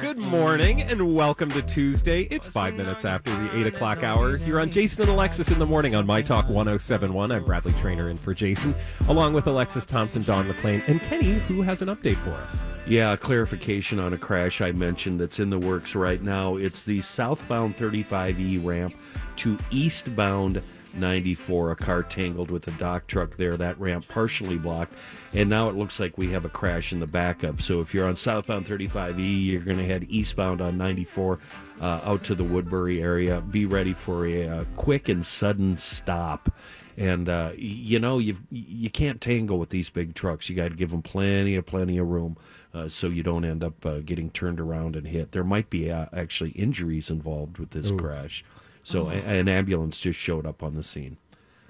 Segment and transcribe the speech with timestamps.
[0.00, 2.22] Good morning and welcome to Tuesday.
[2.22, 4.36] It's five minutes after the eight o'clock hour.
[4.38, 7.30] You're on Jason and Alexis in the morning on My Talk 1071.
[7.30, 8.74] I'm Bradley Trainer in for Jason,
[9.08, 12.60] along with Alexis Thompson, Don McLean, and Kenny, who has an update for us.
[12.86, 16.56] Yeah, a clarification on a crash I mentioned that's in the works right now.
[16.56, 18.94] It's the southbound 35E ramp
[19.36, 20.62] to eastbound
[20.94, 21.72] 94.
[21.72, 23.56] A car tangled with a dock truck there.
[23.56, 24.94] That ramp partially blocked.
[25.32, 27.62] And now it looks like we have a crash in the backup.
[27.62, 31.38] So if you're on southbound 35E, you're going to head eastbound on 94
[31.80, 33.40] uh, out to the Woodbury area.
[33.40, 36.52] Be ready for a, uh quick and sudden stop.
[36.96, 40.50] And uh, you know you you can't tangle with these big trucks.
[40.50, 42.36] You got to give them plenty of plenty of room,
[42.74, 45.32] uh, so you don't end up uh, getting turned around and hit.
[45.32, 48.44] There might be uh, actually injuries involved with this crash.
[48.90, 51.16] So a- an ambulance just showed up on the scene.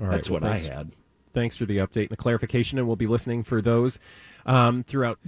[0.00, 0.92] All right, That's well, what I had.
[1.32, 4.00] Thanks for the update and the clarification, and we'll be listening for those
[4.46, 5.18] um, throughout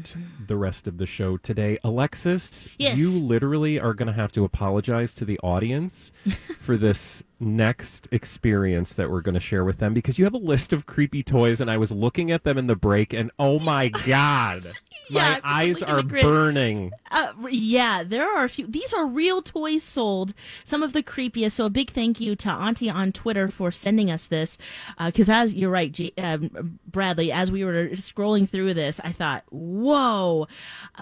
[0.49, 1.79] the rest of the show today.
[1.85, 2.99] Alexis, Yes.
[2.99, 6.11] you literally are going to have to apologize to the audience
[6.61, 10.39] for this next experience that we're going to share with them because you have a
[10.39, 13.61] list of creepy toys, and I was looking at them in the break, and oh
[13.61, 14.65] my god,
[15.13, 16.23] Yeah, my eyes are look at the grid.
[16.23, 16.93] burning.
[17.11, 18.67] Uh, yeah, there are a few.
[18.67, 20.35] These are real toys sold.
[20.65, 21.53] Some of the creepiest.
[21.53, 24.59] So a big thank you to Auntie on Twitter for sending us this.
[25.05, 29.45] Because as you're right, J- um, Bradley, as we were scrolling through this, I thought,
[29.51, 30.49] whoa.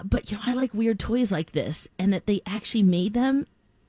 [0.03, 3.47] But you know, I like weird toys like this, and that they actually made them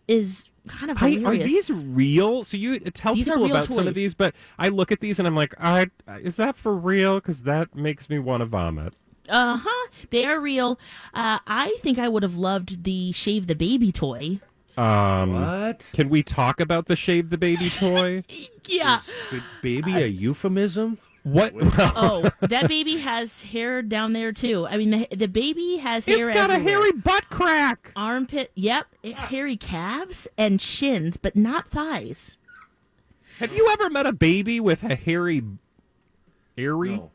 [0.08, 1.44] is kind of I, hilarious.
[1.44, 2.44] are these real?
[2.44, 5.26] So you tell These people about some of these, but I look at these and
[5.26, 5.90] I'm like, I,
[6.20, 7.16] is that for real?
[7.16, 8.94] Because that makes me want to vomit.
[9.28, 9.88] Uh huh.
[10.10, 10.78] They are real.
[11.14, 14.40] Uh, I think I would have loved the shave the baby toy.
[14.76, 15.88] Um, What?
[15.92, 18.24] Can we talk about the shave the baby toy?
[18.66, 18.96] Yeah.
[18.98, 19.14] Is
[19.62, 20.98] baby a euphemism?
[21.22, 21.52] what?
[21.94, 24.66] Oh, that baby has hair down there too.
[24.66, 26.28] I mean, the the baby has hair.
[26.28, 27.92] it's got a hairy butt crack.
[27.94, 28.50] armpit.
[28.56, 32.38] Yep, hairy calves and shins, but not thighs.
[33.38, 35.42] Have you ever met a baby with a hairy,
[36.58, 36.96] hairy?
[36.96, 37.11] No.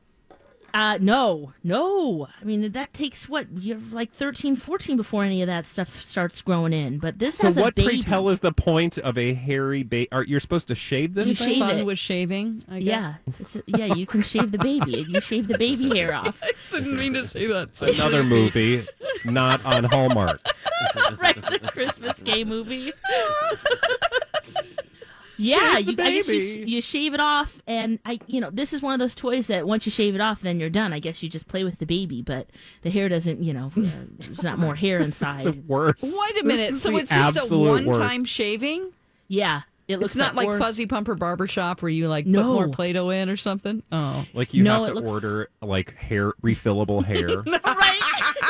[0.74, 2.28] Uh, no, no.
[2.40, 6.42] I mean, that takes what you're like 13, 14 before any of that stuff starts
[6.42, 7.00] growing in.
[7.00, 7.88] But this So has what, a baby.
[7.88, 10.08] pray tell, is the point of a hairy baby?
[10.12, 11.48] Are you're supposed to shave this You thing?
[11.48, 11.84] shave fun it.
[11.86, 12.64] with shaving.
[12.70, 12.86] I guess.
[12.86, 13.86] yeah, it's a, yeah.
[13.86, 15.06] You can shave the baby.
[15.10, 16.40] You shave the baby hair off.
[16.44, 17.76] I didn't mean to say that.
[17.76, 18.86] So Another movie,
[19.26, 20.42] not on Hallmark.
[21.20, 22.94] right, the Christmas gay movie.
[25.38, 28.50] yeah, Shave the you, I guess you, you shave it off, and I, you know,
[28.50, 30.94] this is one of those toys that once you shave it off, then you're done.
[30.94, 32.48] I guess you just play with the baby, but
[32.82, 33.82] the hair doesn't, you know, uh,
[34.20, 35.46] there's not more hair inside.
[35.46, 35.68] The inside.
[35.68, 36.04] worst.
[36.04, 36.72] Wait a minute.
[36.72, 38.32] This So it's just a one-time worst.
[38.34, 38.92] shaving.
[39.28, 42.68] Yeah, it looks It's not like or- Fuzzy Pumper Barbershop where you like put more
[42.70, 43.84] Play-Doh in or something.
[43.92, 47.42] Oh, Like you No, have to looks- order like hair refillable hair.
[47.66, 48.00] right?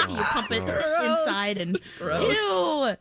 [0.09, 2.95] you pump it inside and ew.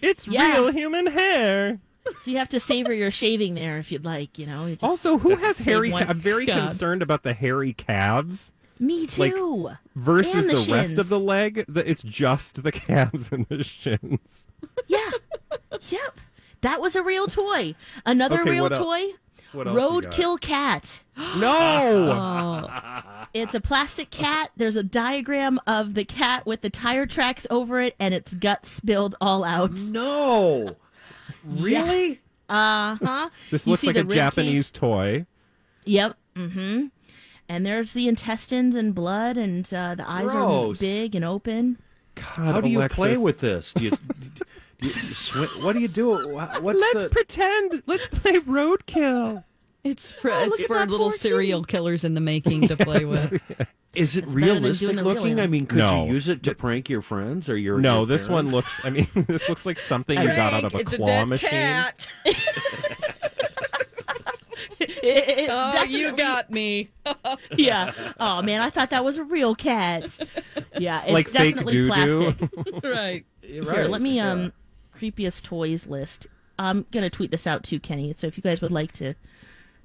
[0.00, 0.52] it's Yeah.
[0.54, 1.80] real human hair.
[2.22, 4.38] So you have to savor your shaving there if you'd like.
[4.38, 4.66] You know.
[4.66, 5.90] You Also, who has hairy?
[5.90, 9.70] Ca- I'm very concerned about the hairy calves Me like, too.
[9.94, 11.64] versus And the, the rest of the leg.
[11.68, 14.46] The, it's just the calves and the shins.
[14.88, 15.10] Yeah.
[15.88, 16.18] yep.
[16.62, 17.74] That was a real toy.
[18.06, 19.04] Another Okay, real toy.
[19.52, 19.76] What else?
[19.76, 21.00] Roadkill cat.
[21.36, 22.62] No.
[22.66, 23.26] Oh.
[23.34, 24.50] It's a plastic cat.
[24.56, 28.70] There's a diagram of the cat with the tire tracks over it and its guts
[28.70, 29.78] spilled all out.
[29.90, 30.76] No.
[31.44, 32.20] Really?
[32.48, 33.30] Uh huh.
[33.50, 35.26] This You looks like a rib Japanese toy.
[35.84, 36.16] Yep.
[36.36, 36.86] Mm-hmm.
[37.48, 40.78] And there's the intestines and blood, and uh, the eyes Gross.
[40.78, 41.78] are big and open.
[42.14, 43.72] God, How do you play with this?
[43.76, 46.10] Do you, do you swi- what do you do?
[46.28, 47.82] Wha- What's Let's the, pretend.
[47.86, 49.44] Let's play roadkill.
[49.84, 53.40] it's for, Oh, it's for little serial killers in the making to play with.
[53.94, 55.26] Is it It's better than doing realistic the real looking?
[55.26, 55.48] I animal.
[55.48, 56.06] mean, could No.
[56.06, 58.54] you use it to prank your friends or your No, your this one parents?
[58.54, 58.84] looks.
[58.86, 61.28] I mean, this looks like something you got out of a it's claw a dead
[61.28, 61.50] machine.
[61.50, 62.06] cat.
[62.24, 62.40] It's
[65.52, 66.88] Oh, you got me.
[67.56, 67.92] yeah.
[68.18, 70.18] Oh man, I thought that was a real cat.
[70.78, 72.32] Yeah, it's Like fake definitely doo-doo.
[72.32, 72.82] plastic.
[72.84, 73.24] right.
[73.42, 74.52] Here, let me um
[74.98, 76.26] creepiest toys list.
[76.58, 78.12] I'm gonna tweet this out too, Kenny.
[78.14, 79.14] So if you guys would like to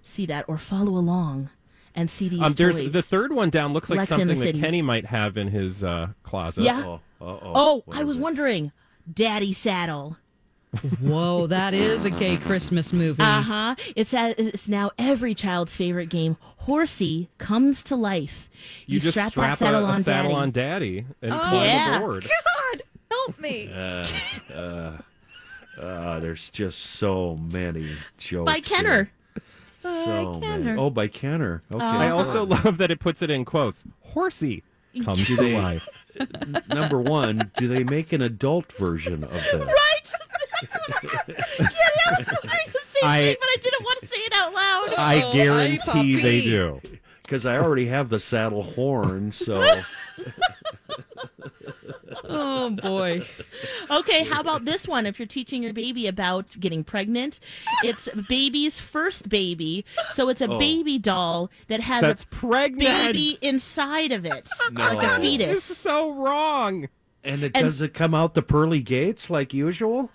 [0.01, 1.50] see that or follow along
[1.97, 2.91] and see these Um, there's toys.
[2.94, 3.73] the third one down.
[3.73, 4.61] Looks like Lex in the something that cities.
[4.61, 6.63] Kenny might have in his uh, closet.
[6.63, 6.85] Yeah.
[6.85, 7.39] Oh, uh-oh.
[7.55, 8.21] oh, What I is was it?
[8.21, 8.71] wondering,
[9.13, 10.15] Daddy Saddle.
[11.01, 13.23] Whoa, that is a gay Christmas movie.
[13.23, 13.75] Uh huh.
[13.95, 16.38] It's a, it's now every child's favorite game.
[16.57, 18.49] Horsey comes to life.
[18.85, 20.41] You, just strap, strap that saddle a, a on saddle Daddy.
[20.41, 21.97] on Daddy and Oh, climb yeah.
[21.97, 22.23] aboard.
[22.23, 23.71] God, help me.
[25.79, 28.45] Uh, there's just so many jokes.
[28.51, 28.89] By Kenner.
[28.95, 29.11] here.
[29.79, 30.63] So Kenner.
[30.63, 30.79] many.
[30.79, 31.62] Oh, by Kenner.
[31.71, 31.83] Okay.
[31.83, 32.44] I also oh.
[32.45, 33.83] love that it puts it in quotes.
[34.01, 34.63] Horsey
[35.03, 35.88] comes to they- life.
[36.69, 39.53] Number one, do they make an adult version of this?
[39.53, 40.12] Right.
[40.89, 44.53] I was wondering the same I- thing, but I didn't want to say it out
[44.53, 44.94] loud.
[44.97, 46.50] I Oh, guarantee they puppy.
[46.50, 46.81] do.
[47.27, 49.81] Because I already have the saddle horn, so
[52.29, 53.21] Oh boy.
[53.89, 55.06] Okay, how about this one?
[55.06, 57.39] If you're teaching your baby about getting pregnant,
[57.83, 59.85] it's baby's first baby.
[60.12, 60.57] So it's a Oh.
[60.59, 63.13] baby doll that has That's a pregnant.
[63.13, 65.01] baby inside of it, like a No.
[65.13, 65.63] It's fetus.
[65.63, 66.88] so wrong.
[67.24, 70.09] and it And- does it come out the pearly gates like usual?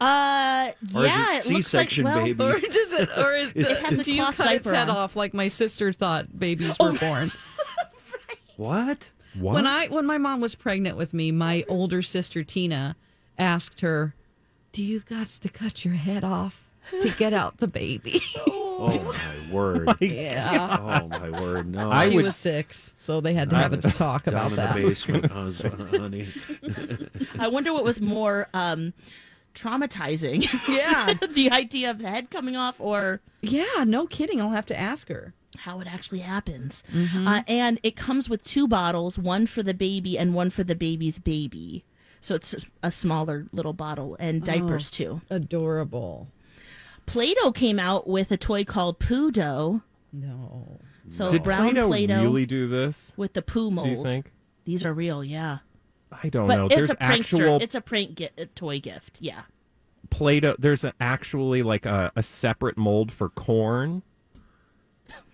[0.00, 2.42] Uh, Or is yeah, it it looks C-section like, well, baby?
[2.44, 3.10] Or does it?
[3.18, 4.96] Or is the, has a do you cut its head on.
[4.96, 6.92] off like my sister thought babies Oh.
[6.92, 7.30] were born?
[8.56, 9.10] What?
[9.40, 9.54] What?
[9.54, 12.96] When I when my mom was pregnant with me, my older sister Tina
[13.38, 14.14] asked her,
[14.72, 16.68] "Do you got to cut your head off
[17.00, 18.20] to get out the baby?"
[18.82, 19.90] Oh my word!
[20.00, 20.78] yeah.
[21.02, 21.70] Oh my word!
[21.70, 24.50] No, I She would- was six, so they had to have a talk down about
[24.52, 24.74] in that.
[24.74, 25.60] the basement, hus-
[25.90, 26.28] honey.
[27.38, 28.94] I wonder what was more um,
[29.54, 30.48] traumatizing.
[30.66, 31.12] Yeah.
[31.30, 34.40] the idea of the head coming off or Yeah, no kidding.
[34.40, 35.34] I'll have to ask her.
[35.60, 36.82] How it actually happens.
[36.92, 37.26] Mm-hmm.
[37.26, 40.74] Uh, and it comes with two bottles, one for the baby and one for the
[40.74, 41.84] baby's baby.
[42.20, 44.96] So it's a smaller little bottle and diapers Oh.
[44.96, 45.20] too.
[45.30, 46.28] Adorable.
[47.06, 49.82] Play-Doh came out with a toy called Poo Dough.
[50.12, 50.78] No.
[51.08, 53.12] So Did brown Play-Doh Play-Doh really do this?
[53.16, 53.86] with the poo mold.
[53.88, 54.32] Do you think?
[54.64, 55.58] These are real, yeah.
[56.12, 56.66] I don't But know.
[56.66, 57.20] it's There's a prankster.
[57.20, 59.16] actual It's a prank gi- a toy gift.
[59.20, 59.42] Yeah.
[60.10, 60.56] Play-Doh.
[60.58, 64.02] There's a, actually like a, a separate mold for corn,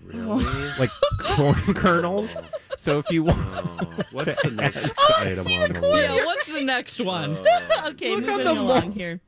[0.05, 0.44] Really?
[0.78, 2.31] like corn kernels.
[2.76, 6.14] So if you want, Oh, what's the next Oh, item on the list?
[6.14, 7.38] Yeah, what's the next one?
[7.38, 7.82] Oh.
[7.88, 8.94] okay, Look on moving the along mold.
[8.94, 9.20] here.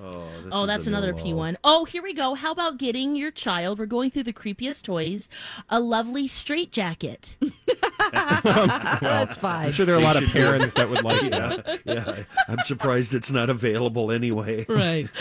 [0.00, 1.12] Oh, this Oh, is that's a another.
[1.12, 1.58] P one.
[1.64, 2.34] Oh, here we go.
[2.34, 3.78] How about getting your child?
[3.78, 5.28] We're going through the creepiest toys.
[5.68, 7.36] A lovely straight jacket.
[8.12, 9.66] That's fine.
[9.66, 11.80] I'm sure there are a lot of parents that would like that.
[11.84, 12.22] Yeah, yeah.
[12.48, 14.64] I'm surprised it's not available anyway.
[14.68, 15.08] Right.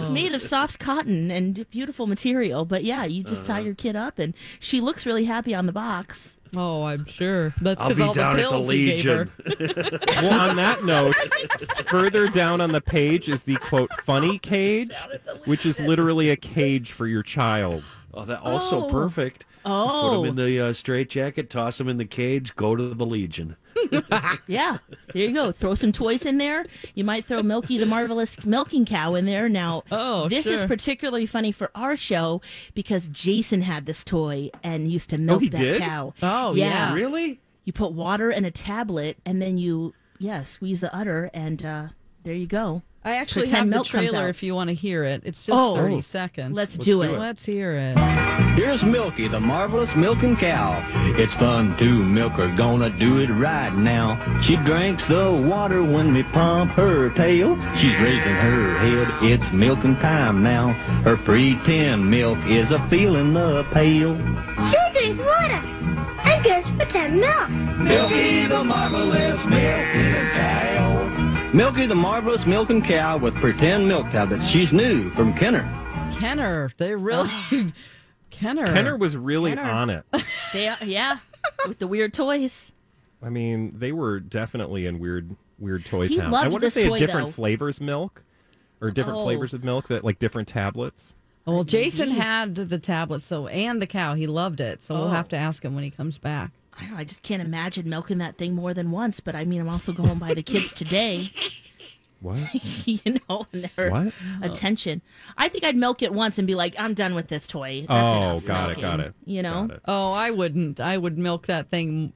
[0.00, 2.64] It's made of soft cotton and beautiful material.
[2.64, 3.58] But yeah, you just Uh-huh.
[3.58, 6.36] tie your kid up, and she looks really happy on the box.
[6.56, 7.54] Oh, I'm sure.
[7.60, 9.28] That's I'll because be all down the at the pills he gave her.
[9.46, 10.00] Legion.
[10.22, 11.14] Well, on that note,
[11.86, 14.90] further down on the page is the quote funny cage,
[15.44, 17.82] which is literally a cage for your child.
[18.12, 18.90] Oh, that also Oh.
[18.90, 19.46] perfect.
[19.62, 22.94] Put Oh, him in the uh, straight jacket, toss him in the cage, go to
[22.94, 23.56] the Legion.
[24.46, 24.78] Yeah.
[25.12, 25.52] There you go.
[25.52, 26.66] Throw some toys in there.
[26.94, 29.48] You might throw Milky the Marvelous Milking Cow in there.
[29.48, 32.40] Now, Oh, this is particularly funny for our show
[32.74, 35.80] because Jason had this toy and used to milk he that did?
[35.80, 36.14] cow.
[36.22, 36.66] Oh, yeah.
[36.90, 36.94] yeah.
[36.94, 37.40] Really?
[37.64, 41.88] You put water in a tablet and then you, yeah, squeeze the udder and uh,
[42.24, 42.82] there you go.
[43.02, 45.22] I actually have the trailer if you want to hear it.
[45.24, 45.74] It's just Oh.
[45.74, 46.54] 30 seconds.
[46.54, 47.18] Let's do it.
[47.18, 47.96] Let's hear it.
[48.56, 50.84] Here's Milky, the marvelous milking cow.
[51.16, 54.18] It's fun to milk her, gonna do it right now.
[54.42, 57.56] She drinks the water when we pump her tail.
[57.76, 60.72] She's raising her head, it's milking time now.
[61.04, 64.14] Her pretend milk is a feeling the pail.
[64.70, 65.62] She drinks water
[66.24, 67.48] and gives pretend milk.
[67.48, 70.79] Milky, the marvelous milking cow.
[71.52, 74.46] Milky, the marvelous milking cow with pretend milk tablets.
[74.46, 75.62] She's new from Kenner.
[76.16, 76.70] Kenner.
[76.76, 77.28] They really.
[78.30, 78.66] Kenner.
[78.66, 79.62] Kenner was really Kenner.
[79.70, 80.04] on it.
[80.52, 81.18] They, yeah,
[81.68, 82.72] with the weird toys.
[83.22, 86.26] I mean, they were definitely in weird, weird toy He town.
[86.26, 87.32] I loved wonder if this they had toy, different though.
[87.32, 88.22] flavors milk,
[88.80, 89.22] or different Oh.
[89.24, 91.14] flavors of milk that like different tablets.
[91.46, 94.14] Well, Jason had the tablet, so and the cow.
[94.14, 94.82] He loved it.
[94.82, 95.08] So we'll Oh.
[95.10, 96.50] have to ask him when he comes back.
[96.80, 96.96] I don't know.
[96.98, 99.20] I just can't imagine milking that thing more than once.
[99.20, 101.24] But I mean, I'm also going by the kids today.
[102.22, 102.38] What?
[102.86, 104.12] you know, and their What?
[104.42, 105.00] attention.
[105.38, 107.86] I think I'd milk it once and be like, I'm done with this toy.
[107.88, 109.14] That's Oh, enough got it, milking," got it.
[109.24, 109.80] You know, it.
[109.86, 110.80] Oh, I wouldn't.
[110.80, 112.12] I would milk that thing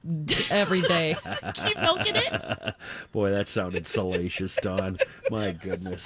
[0.51, 1.15] every day.
[1.55, 2.75] keep milking it.
[3.13, 4.99] Boy, that sounded salacious, Don.
[5.31, 6.05] My goodness.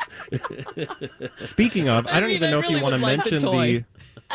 [1.37, 3.85] Speaking of, I, don't mean, even I know if you want to like mention toy.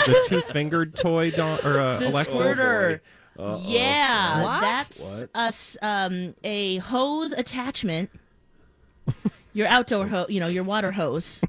[0.05, 3.01] the the two fingered toy, Don, or uh, The Alexa.
[3.37, 3.63] Squirter.
[3.67, 4.61] Yeah, What?
[4.61, 5.31] that's What?
[5.35, 8.11] a s- um, a hose attachment.
[9.53, 11.41] Your outdoor hose, you know, your water hose.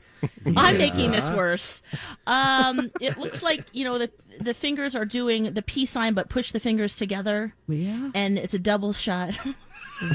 [0.45, 1.81] I'm making this worse.
[2.27, 6.29] Um, it looks like you know the the fingers are doing the peace sign, but
[6.29, 8.11] push the fingers together, Yeah.
[8.13, 9.37] and it's a double shot.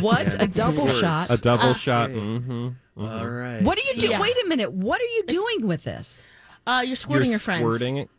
[0.00, 0.40] What?
[0.42, 0.98] A double Words.
[1.00, 1.30] shot.
[1.30, 2.10] A double Uh, shot.
[2.10, 2.20] Okay.
[2.20, 3.62] hmm All right.
[3.62, 4.12] What are you doing?
[4.12, 4.20] Yeah.
[4.20, 4.72] Wait a minute.
[4.72, 6.22] What are you doing with this?
[6.66, 8.10] Uh, you're squirting You're your friends squirting it.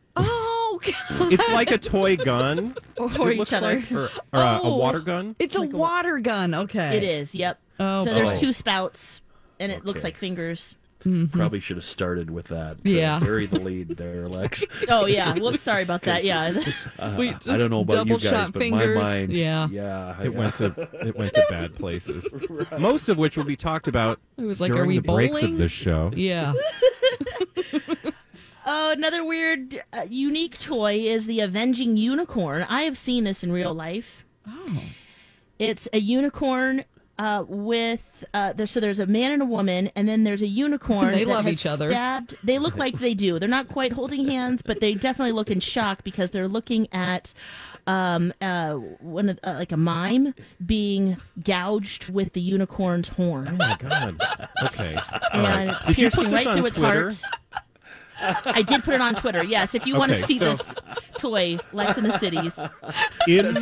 [0.84, 2.76] It's like a toy gun.
[2.98, 3.76] or it each looks other.
[3.76, 4.76] like, or, or a, a Oh.
[4.78, 5.36] water gun.
[5.40, 6.54] It's a Like a wa- water gun.
[6.54, 6.98] Okay.
[6.98, 7.34] It is.
[7.36, 7.60] Yep.
[7.80, 8.38] Oh, so there's boy.
[8.40, 9.22] two spouts,
[9.60, 10.08] and it looks Okay.
[10.10, 10.76] like fingers.
[11.04, 11.36] Mm-hmm.
[11.36, 12.84] Probably should have started with that.
[12.84, 13.18] to Yeah.
[13.20, 14.64] Bury the lead there, Lex.
[14.88, 15.34] Oh yeah.
[15.34, 15.62] Whoops.
[15.62, 16.24] Sorry about that.
[16.24, 16.54] Yeah.
[17.00, 18.96] Uh, we I don't know about you double guys, shot but fingers.
[18.98, 19.34] my mind.
[19.34, 19.68] Yeah.
[19.72, 20.16] Yeah.
[20.20, 22.28] I- It went to it went to bad places.
[22.78, 25.38] Most of which will be talked about It was like, are during we the breaks
[25.38, 25.58] of bowling?
[25.58, 26.12] this show.
[26.14, 26.54] Yeah.
[28.66, 32.64] Oh, another weird, uh, unique toy is the Avenging Unicorn.
[32.70, 34.26] I have seen this in real life.
[34.48, 34.82] Oh.
[35.58, 36.86] It's a unicorn
[37.18, 38.02] uh, with
[38.34, 38.66] uh, there.
[38.66, 41.12] So there's a man and a woman, and then there's a unicorn.
[41.12, 41.90] They that love has each other.
[41.90, 42.36] Stabbed.
[42.44, 43.38] They look like they do.
[43.38, 47.34] They're not quite holding hands, but they definitely look in shock because they're looking at
[47.88, 50.34] um, uh, one of, uh, like a mime
[50.66, 54.22] being gouged with the unicorn's horn, Oh my god.
[54.66, 54.98] Okay.
[55.34, 57.12] and it's Did you put piercing this right on through its Twitter?
[57.12, 57.64] heart.
[58.46, 59.44] I did put it on Twitter.
[59.44, 60.76] Yes, if you want to Okay, see so- this
[61.18, 62.58] toy, Lex in the Cities.
[63.28, 63.54] In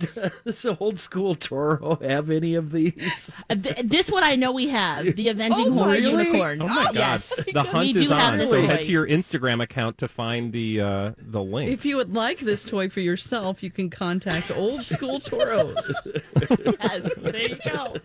[0.44, 3.30] Does, old, old school Toro have any of these?
[3.48, 6.26] Uh, this one I know we have the Avenging Oh, Horror really?
[6.26, 6.62] Unicorn.
[6.62, 6.94] Oh my god.
[6.94, 8.40] Yes, The hunt we is on.
[8.40, 8.66] So toy.
[8.66, 11.70] head to your Instagram account to find the uh, the link.
[11.70, 15.94] If you would like this toy for yourself, you can contact Old School Toros.
[16.36, 17.96] Yes, there you go.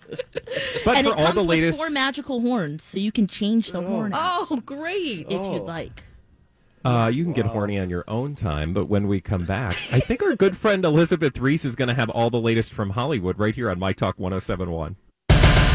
[0.85, 3.27] but and for it all comes the with latest four magical horns, so you can
[3.27, 5.27] change the horn Oh, great.
[5.29, 6.03] if you'd like.
[6.85, 9.99] Uh, you can get horny on your own time, but when we come back, I
[9.99, 13.39] think our good friend Elizabeth Ries is going to have all the latest from Hollywood
[13.39, 14.95] right here on My Talk 1071.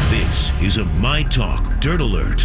[0.09, 2.43] This is a My Talk Dirt Alert.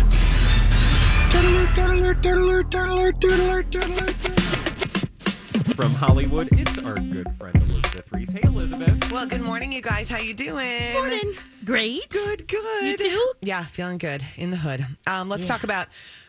[5.77, 8.31] From Hollywood, it's our good friend Elizabeth Ries.
[8.31, 9.13] Hey, Elizabeth.
[9.13, 10.11] Well, good morning, you guys.
[10.11, 10.93] How you doing?
[10.95, 11.35] Morning.
[11.65, 12.09] Great.
[12.11, 13.01] Good, good.
[13.01, 13.33] You too?
[13.43, 14.85] Yeah, feeling good in the hood.
[15.07, 15.87] Um, let's talk about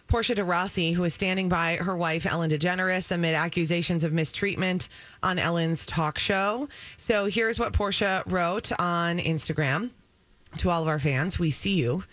[0.07, 4.87] Portia de Rossi, who is standing by her wife Ellen DeGeneres amid accusations of mistreatment
[5.21, 6.69] on Ellen's talk show.
[6.97, 9.89] So here's what Portia wrote on Instagram
[10.59, 11.39] to all of our fans.
[11.39, 12.03] We see you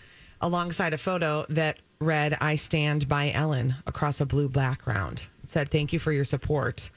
[0.41, 5.27] alongside a photo that read, I stand by Ellen across a blue background.
[5.43, 6.89] It said, Thank you for your support.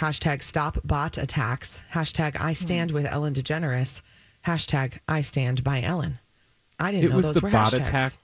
[0.00, 1.80] Hashtag stop bot attacks.
[1.92, 2.54] Hashtag I hmm.
[2.54, 4.00] stand with Ellen DeGeneres.
[4.46, 6.18] Hashtag I stand by Ellen.
[6.78, 7.82] I didn't It know was those the were bot hashtags.
[7.82, 8.14] attack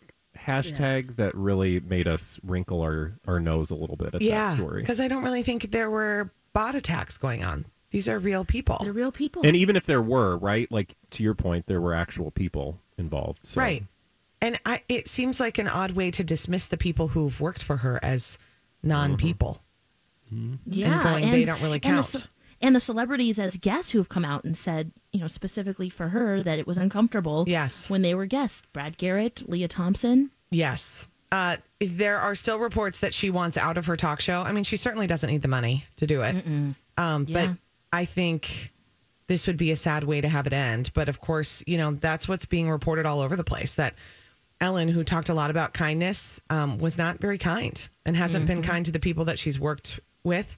[0.47, 4.57] hashtag that really made us wrinkle our, our nose a little bit at Yeah, that
[4.57, 4.81] story.
[4.83, 7.67] because I don't really think there were bot attacks going on.
[7.91, 8.79] These are real people.
[8.83, 9.43] They're real people.
[9.45, 10.71] And even if there were, right?
[10.71, 13.47] Like to your point, there were actual people involved.
[13.47, 13.61] So.
[13.61, 13.85] Right.
[14.41, 17.79] And I, it seems like an odd way to dismiss the people who've worked for
[17.79, 18.39] her as
[18.83, 19.63] non people.
[20.33, 20.55] Mm-hmm.
[20.67, 22.29] yeah, going, they don't really and the count.
[22.61, 26.09] And the celebrities as guests who have come out and said, you know, specifically for
[26.09, 27.45] her that it was uncomfortable.
[27.47, 27.89] Yes.
[27.91, 30.31] When they were guests, Brad Garrett, Lea Thompson.
[30.51, 31.07] Yes.
[31.33, 34.43] Uh, there are still reports that she wants out of her talk show.
[34.43, 36.37] I mean, she certainly doesn't need the money to do it.
[36.97, 37.47] Um, Yeah.
[37.49, 37.57] But
[37.93, 38.73] I think
[39.27, 40.91] this would be a sad way to have it end.
[40.95, 43.95] But of course, you know, that's what's being reported all over the place that
[44.61, 48.63] Ellen, who talked a lot about kindness, um, was not very kind and hasn't been
[48.63, 50.57] kind to the people that she's worked with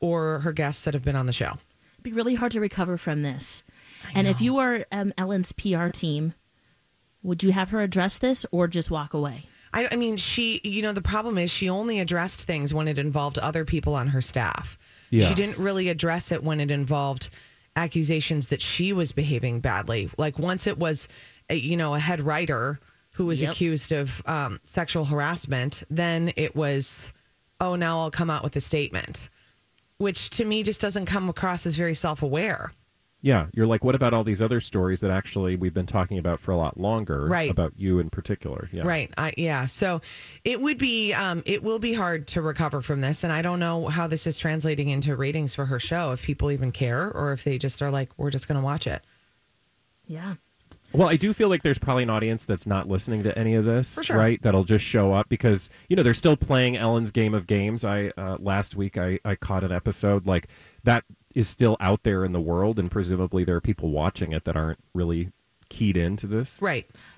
[0.00, 1.52] or her guests that have been on the show.
[1.94, 3.62] It'd be really hard to recover from this.
[4.14, 6.34] And if you are um, Ellen's PR team,
[7.22, 9.44] would you have her address this or just walk away?
[9.72, 12.98] I, I mean, she, you know, the problem is she only addressed things when it
[12.98, 14.78] involved other people on her staff.
[15.10, 15.28] Yes.
[15.28, 17.30] She didn't really address it when it involved
[17.74, 20.08] accusations that she was behaving badly.
[20.16, 21.08] Like once it was,
[21.50, 22.80] a, you know, a head writer
[23.10, 23.52] who was Yep.
[23.52, 27.12] accused of um, sexual harassment, then it was,
[27.60, 29.28] oh, now I'll come out with a statement,
[29.98, 32.72] which to me just doesn't come across as very self aware.
[33.26, 36.38] Yeah, you're like, what about all these other stories that actually we've been talking about
[36.38, 37.26] for a lot longer?
[37.26, 37.50] Right.
[37.50, 38.68] About you in particular.
[38.70, 38.84] Yeah.
[38.84, 39.10] Right.
[39.18, 39.66] I, yeah.
[39.66, 40.00] So
[40.44, 43.24] it would be, um, it will be hard to recover from this.
[43.24, 46.52] And I don't know how this is translating into ratings for her show, if people
[46.52, 49.02] even care or if they just are like, we're just going to watch it.
[50.06, 50.34] Yeah.
[50.92, 53.64] Well, I do feel like there's probably an audience that's not listening to any of
[53.64, 54.16] this, For sure.
[54.18, 54.40] right?
[54.40, 57.84] That'll just show up because you know they're still playing Ellen's Game of Games.
[57.84, 60.46] I uh, last week I, I caught an episode like
[60.84, 61.02] that
[61.36, 64.56] is still out there in the world, and presumably there are people watching it that
[64.56, 65.30] aren't really
[65.68, 66.58] keyed into this.
[66.62, 66.88] Right.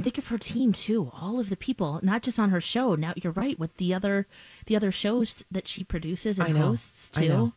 [0.00, 1.10] Think of her team too.
[1.20, 2.94] All of the people, not just on her show.
[2.94, 4.26] Now you're right with the other,
[4.66, 6.68] the other shows that she produces and I know.
[6.68, 7.28] hosts I too.
[7.28, 7.52] know.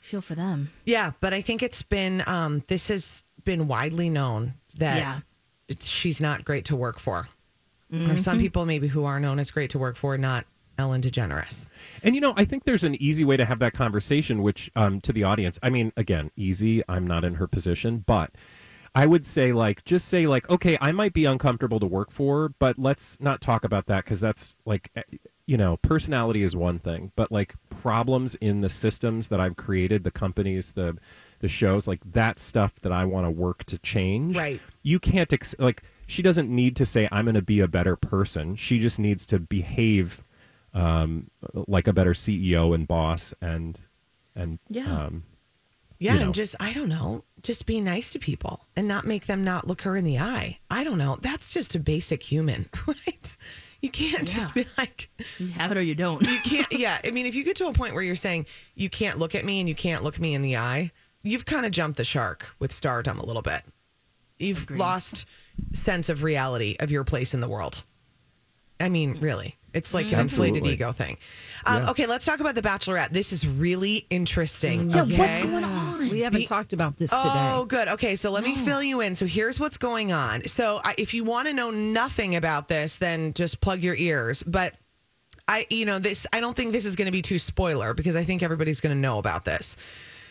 [0.00, 0.70] Feel for them.
[0.84, 5.20] Yeah, but I think it's been um, this has been widely known that Yeah.
[5.80, 7.28] she's not great to work for.
[7.90, 10.44] Or some people maybe who are known as great to work for, not
[10.76, 11.66] Ellen DeGeneres.
[12.02, 15.00] And you know, I think there's an easy way to have that conversation, which um,
[15.00, 16.82] to the audience, I mean, again, easy.
[16.86, 18.30] I'm not in her position, but
[18.94, 22.50] I would say like just say like, okay, I might be uncomfortable to work for,
[22.58, 25.02] but let's not talk about that because that's like, eh,
[25.46, 30.04] you know, personality is one thing, but like problems in the systems that I've created,
[30.04, 30.96] the companies, the
[31.40, 34.36] the shows, like that stuff that I want to work to change.
[34.36, 34.60] Right.
[34.82, 37.94] You can't ex- like she doesn't need to say I'm going to be a better
[37.96, 38.56] person.
[38.56, 40.22] She just needs to behave
[40.74, 43.78] um, like a better CEO and boss and
[44.34, 44.90] and Yeah.
[45.06, 45.24] um,
[45.98, 46.24] Yeah, You know.
[46.26, 49.66] and just I don't know, just be nice to people and not make them not
[49.66, 50.58] look her in the eye.
[50.70, 51.18] I don't know.
[51.20, 53.36] That's just a basic human, right?
[53.80, 56.22] You can't just be like You have it or you don't.
[56.22, 58.88] you can't yeah, I mean if you get to a point where you're saying you
[58.88, 60.90] can't look at me and you can't look me in the eye,
[61.22, 63.62] you've kind of jumped the shark with stardom a little bit.
[64.38, 65.26] You've lost
[65.72, 67.82] sense of reality of your place in the world.
[68.80, 69.24] I mean, hmm.
[69.24, 69.56] really.
[69.78, 70.72] It's like an inflated Absolutely.
[70.74, 71.16] ego thing.
[71.64, 71.90] Um, Yeah.
[71.90, 73.10] Okay, let's talk about The Bachelorette.
[73.12, 74.90] This is really interesting.
[74.90, 75.16] Yeah, okay?
[75.16, 76.08] what's going on?
[76.10, 77.22] We haven't The- talked about this today.
[77.24, 77.88] Oh, good.
[77.88, 79.14] Okay, so let me fill you in.
[79.14, 80.44] So here's what's going on.
[80.46, 84.42] So I, if you want to know nothing about this, then just plug your ears.
[84.42, 84.74] But
[85.48, 86.26] I, you know, this.
[86.32, 88.94] I don't think this is going to be too spoiler because I think everybody's going
[88.94, 89.76] to know about this.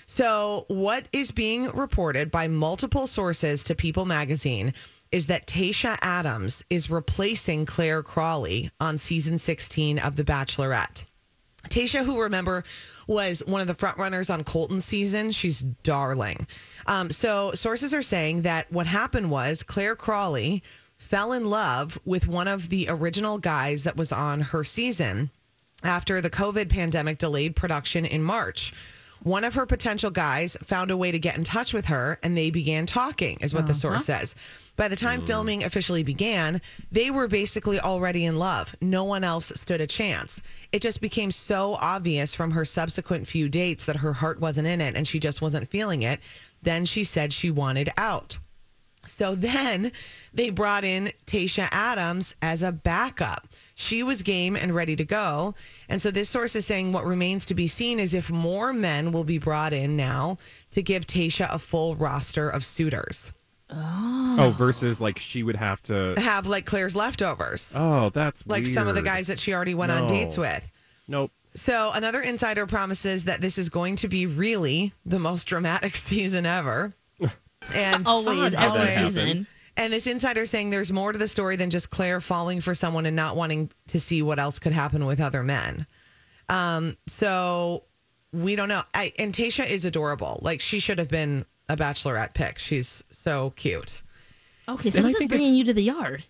[0.08, 4.74] So what is being reported by multiple sources to People Magazine
[5.12, 11.04] is that Tayshia Adams is replacing Clare Crawley on season 16 of The Bachelorette.
[11.70, 12.64] Tayshia, who remember
[13.08, 16.48] was one of the front runners on Colton's season, she's darling.
[16.86, 20.64] Um, so sources are saying that what happened was Clare Crawley
[20.98, 25.30] fell in love with one of the original guys that was on her season
[25.84, 28.74] after the COVID pandemic delayed production in March.
[29.24, 32.38] One of her potential guys found a way to get in touch with her and
[32.38, 34.20] they began talking, is what the source uh-huh.
[34.20, 34.36] says.
[34.76, 35.26] By the time hmm.
[35.26, 38.76] filming officially began, they were basically already in love.
[38.80, 40.42] No one else stood a chance.
[40.72, 44.80] It just became so obvious from her subsequent few dates that her heart wasn't in
[44.80, 46.20] it and she just wasn't feeling it.
[46.62, 48.38] Then she said she wanted out.
[49.08, 49.92] So then
[50.38, 53.48] they brought in Tayshia Adams as a backup.
[53.76, 55.56] She was game and ready to go.
[55.90, 59.12] And so this source is saying what remains to be seen is if more men
[59.12, 60.38] will be brought in now
[60.72, 63.34] to give Tayshia a full roster of suitors.
[63.70, 64.38] Oh.
[64.40, 67.74] oh versus like she would have to Have like Clare's leftovers.
[67.76, 70.72] oh that's like some of the guys that she already went on dates with.
[71.10, 75.96] nope So another insider promises that this is going to be really the most dramatic
[76.10, 76.94] season ever.
[77.74, 79.48] And Always, How every that season.
[79.78, 79.86] Happens.
[79.86, 83.06] And this insider saying there's more to the story than just Clare falling for someone
[83.06, 85.86] and not wanting to see what else could happen with other men.
[86.50, 87.84] Um, so
[88.34, 88.82] we don't know.
[88.94, 90.40] I, and Tayshia is adorable.
[90.42, 92.60] Like she should have been a bachelorette pick.
[92.60, 94.02] She's so cute.
[94.70, 96.24] Okay, so And I this is bringing you to the yard,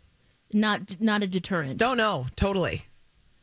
[0.53, 1.77] not not a deterrent.
[1.77, 2.27] Don't know.
[2.35, 2.83] Totally.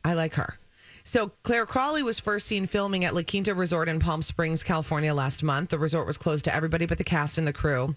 [0.03, 0.57] I like her.
[1.03, 5.13] So Clare Crawley was first seen filming at La Quinta Resort in Palm Springs, California
[5.13, 5.69] last month.
[5.69, 7.95] The resort was closed to everybody but the cast and the crew.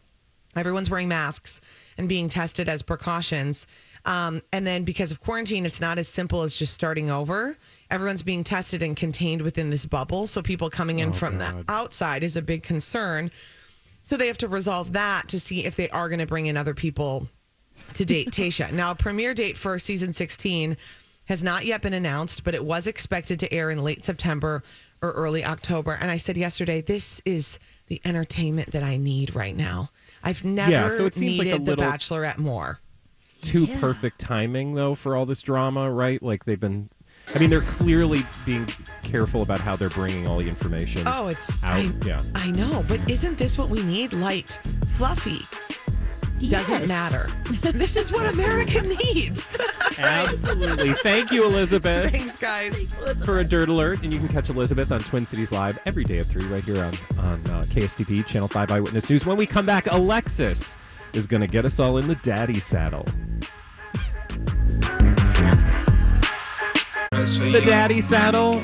[0.56, 1.60] Everyone's wearing masks
[1.98, 3.66] and being tested as precautions.
[4.04, 7.58] Um, and then because of quarantine, it's not as simple as just starting over.
[7.90, 10.26] Everyone's being tested and contained within this bubble.
[10.26, 13.30] So people coming in from the outside is a big concern.
[14.04, 16.56] So they have to resolve that to see if they are going to bring in
[16.56, 17.28] other people
[17.94, 18.72] to date Tayshia.
[18.72, 20.76] Now, a premiere date for season 16
[21.26, 24.62] has not yet been announced, but it was expected to air in late September
[25.02, 25.98] or early October.
[26.00, 27.58] And I said yesterday, this is
[27.88, 29.90] the entertainment that I need right now.
[30.22, 32.80] I've never Yeah, so it seems like a needed The Bachelorette more.
[33.42, 36.90] too perfect timing though for all this drama right like they've been
[37.36, 38.66] i mean they're clearly being
[39.04, 42.84] careful about how they're bringing all the information Oh, it's out I, yeah I know,
[42.88, 44.12] but isn't this what we need?
[44.12, 44.58] Light,
[44.96, 45.40] fluffy.
[46.46, 46.88] Doesn't Yes.
[46.88, 47.30] matter.
[47.72, 49.56] this is what America needs.
[49.98, 50.92] Absolutely.
[50.94, 52.12] Thank you, Elizabeth.
[52.12, 52.92] Thanks, guys.
[53.24, 56.18] for a Dirt Alert, and you can catch Elizabeth on Twin Cities Live every day
[56.20, 59.26] at 3 right here on, on uh, KSTP, Channel 5 Eyewitness News.
[59.26, 60.76] When we come back, Alexis
[61.14, 63.06] is going to get us all in the daddy saddle.
[67.10, 68.60] The daddy saddle?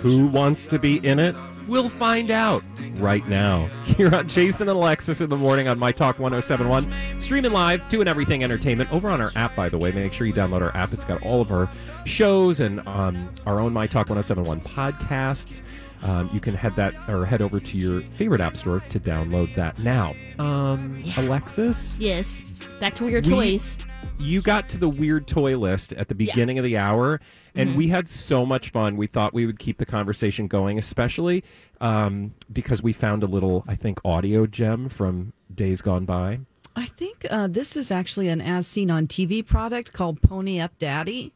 [0.00, 1.34] Who wants to be in it?
[1.68, 3.66] We'll find out right now.
[3.84, 7.20] Here on Jason and Alexis in the morning on My Talk 1071.
[7.20, 9.92] Streaming live, doing everything entertainment over on our app, by the way.
[9.92, 10.92] Make sure you download our app.
[10.92, 11.68] It's got all of our
[12.06, 15.60] shows and um, our own My Talk 1071 podcasts.
[16.02, 19.54] Um, you can head that or head over to your favorite app store to download
[19.56, 20.14] that now.
[20.38, 22.44] Um, Alexis, Yes.
[22.80, 23.76] Back to your We- toys.
[24.18, 27.20] You got to the weird toy list at the beginning of the hour,
[27.54, 28.96] and we had so much fun.
[28.96, 31.44] We thought we would keep the conversation going, especially
[31.80, 36.40] um, because we found a little, I think, audio gem from days gone by.
[36.76, 40.78] I think uh, this is actually an as seen on TV product called Pony Up
[40.78, 41.32] Daddy.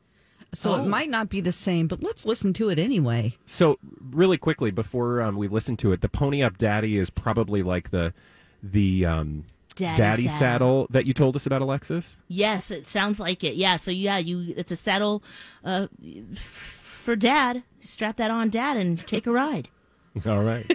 [0.55, 0.83] So Oh.
[0.85, 3.37] it might not be the same, but let's listen to it anyway.
[3.47, 3.79] So,
[4.11, 7.91] really quickly before um, we listen to it, the Pony Up Daddy is probably like
[7.91, 8.13] the
[8.63, 10.39] the um, Daddy saddle.
[10.39, 10.87] saddle.
[10.91, 12.17] that you told us about, Alexis.
[12.29, 13.55] Yes, it sounds like it.
[13.55, 15.23] Yeah, so yeah, you it's a saddle
[15.65, 15.89] uh,
[16.35, 17.63] for dad.
[17.81, 19.69] Strap that on dad and take a ride.
[20.27, 20.71] All right.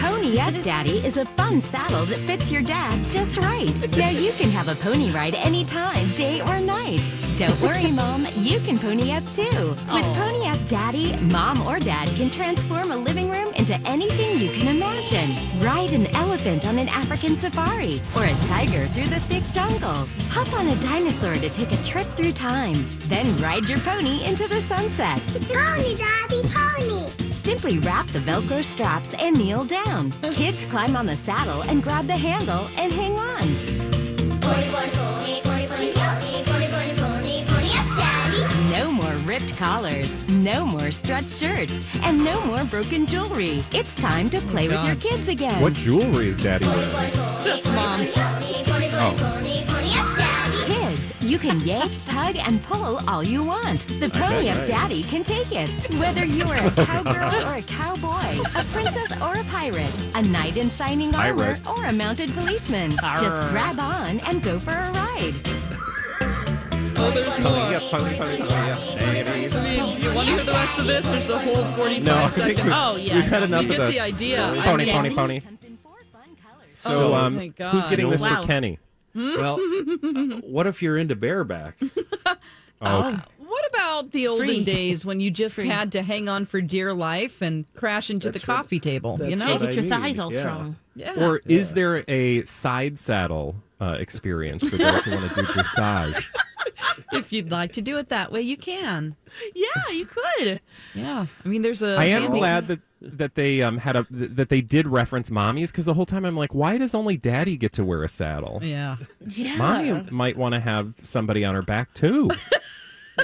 [0.00, 3.72] Pony Up Daddy is a fun saddle that fits your dad just right.
[3.96, 7.06] Now you can have a pony ride anytime, day or night.
[7.36, 9.76] Don't worry, Mom, you can pony up too.
[9.92, 14.48] With Pony Up Daddy, Mom or Dad can transform a living room into anything you
[14.48, 15.36] can imagine.
[15.60, 20.08] Ride an elephant on an African safari or a tiger through the thick jungle.
[20.30, 22.86] Hop on a dinosaur to take a trip through time.
[23.00, 25.22] Then ride your pony into the sunset.
[25.52, 27.10] Pony, Daddy, pony.
[27.32, 30.10] Simply wrap the Velcro straps and kneel down.
[30.32, 33.76] Kids climb on the saddle and grab the handle and hang on.
[34.40, 35.15] No more
[39.38, 41.72] ripped collars, no more stretched shirts,
[42.02, 43.62] and no more broken jewelry.
[43.72, 45.60] It's time to play with your kids again.
[45.60, 46.90] what jewelry is Daddy wearing?
[47.44, 48.08] That's mom.
[48.98, 49.42] Oh,
[50.64, 53.86] Kids, you can yank, tug, and pull all you want.
[54.00, 54.66] The Pony Up right.
[54.66, 55.70] Daddy can take it.
[55.98, 60.70] Whether you're a cowgirl or a cowboy, a princess or a pirate, a knight in
[60.70, 65.55] shining armor or a mounted policeman, just grab on and go for a ride.
[66.98, 67.52] Oh, there's more.
[67.52, 68.78] Pony up, pony, pony, pony up.
[68.80, 69.12] I
[69.62, 71.10] mean, do you want to hear the rest of this?
[71.10, 72.74] There's a whole 45 No, I think seconds.
[72.74, 73.14] Oh, yeah.
[73.16, 74.46] we've had enough you of get the the idea.
[74.52, 75.40] I Pony, mean- pony, pony.
[75.40, 76.66] Comes in four fun colors.
[76.74, 77.72] So, Oh, um, thank God.
[77.72, 78.40] who's getting this Wow.
[78.40, 78.78] for Kenny?
[79.14, 79.56] Well,
[80.42, 81.76] what if you're into bareback?
[82.82, 84.64] Oh, What about the olden Free.
[84.64, 88.44] days when you just had to hang on for dear life and crash into That's
[88.44, 89.12] the what- coffee table?
[89.18, 89.48] You that's know?
[89.52, 90.40] Yeah, get your I thighs all yeah.
[90.40, 90.76] strong.
[90.94, 91.14] Yeah.
[91.16, 96.24] Or is there a side saddle uh, experience for those who want to do dressage?
[97.12, 99.16] if you'd like to do it that way, you can.
[99.54, 100.60] Yeah, you could.
[100.94, 101.26] Yeah.
[101.44, 101.96] I mean, there's a.
[101.96, 105.68] I am handy- glad that that they um, had a that they did reference mommies
[105.68, 108.60] because the whole time I'm like, why does only Daddy get to wear a saddle?
[108.62, 108.96] Yeah.
[109.26, 109.56] Yeah.
[109.56, 112.30] Mommy might want to have somebody on her back too.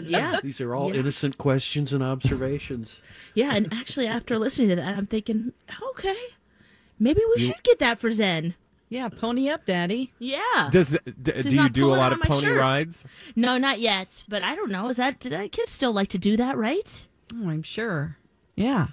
[0.03, 0.41] Yeah.
[0.43, 1.01] These are all Yeah.
[1.01, 3.03] innocent questions and observations.
[3.35, 5.53] Yeah, and actually after listening to that, I'm thinking,
[5.91, 6.17] okay,
[6.99, 8.55] maybe we should get that for Zen.
[8.93, 9.09] Yeah.
[9.09, 10.13] Pony up, daddy.
[10.19, 10.69] Yeah.
[10.71, 12.59] Does d- do you do a lot of pony shirt.
[12.59, 13.05] rides?
[13.35, 14.23] No, not yet.
[14.29, 14.89] But I don't know.
[14.89, 17.07] Is that do that kids still like to do that, right?
[17.35, 18.19] Oh, I'm sure.
[18.55, 18.89] Yeah.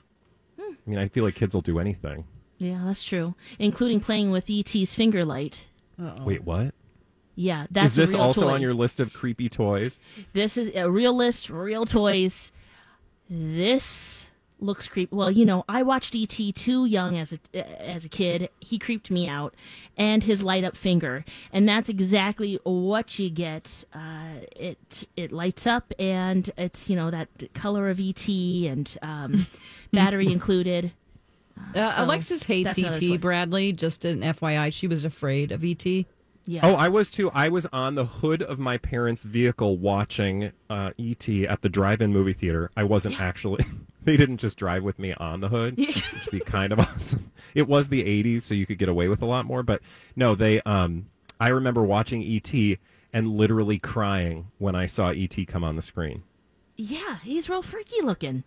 [0.57, 2.25] I mean, I feel like kids will do anything.
[2.57, 3.35] Yeah, that's true.
[3.57, 5.67] Including playing with ET's finger light.
[6.23, 6.73] Wait, what?
[7.35, 8.53] Yeah, that's Is this a real also toy.
[8.53, 9.99] on your list of creepy toys?
[10.33, 12.51] This is a real list, real toys.
[13.29, 14.25] This
[14.59, 15.15] looks creepy.
[15.15, 18.49] Well, you know, I watched ET too young as a as a kid.
[18.59, 19.55] He creeped me out,
[19.97, 23.83] and his light up finger, and that's exactly what you get.
[23.93, 29.45] Uh, it it lights up, and it's you know that color of ET and um,
[29.93, 30.91] battery included.
[31.75, 33.13] Uh, So, Alexis hates that's another toy.
[33.13, 33.71] ET, Bradley.
[33.73, 36.05] Just an FYI, she was afraid of E ET.
[36.45, 36.61] Yeah.
[36.63, 37.29] Oh, I was too.
[37.31, 42.11] I was on the hood of my parents' vehicle watching uh, ET at the drive-in
[42.11, 42.71] movie theater.
[42.75, 43.63] I wasn't actually.
[44.01, 47.31] They didn't just drive with me on the hood, which would be kind of awesome.
[47.53, 49.63] It was the '80s, so you could get away with a lot more.
[49.63, 49.81] But
[50.15, 50.61] no, they.
[50.61, 51.07] Um,
[51.39, 52.77] I remember watching ET
[53.13, 56.23] and literally crying when I saw ET come on the screen.
[56.75, 58.43] Yeah, he's real freaky looking.